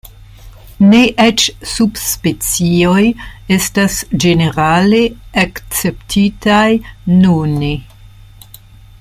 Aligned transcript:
Ne 0.91 1.01
eĉ 1.25 1.43
subspecioj 1.71 3.03
estas 3.57 3.99
ĝenerale 4.25 5.03
akceptitaj 5.45 6.67
nune. 7.23 7.71